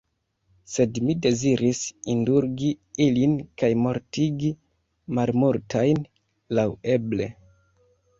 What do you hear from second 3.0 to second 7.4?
ilin, kaj mortigi malmultajn laŭeble.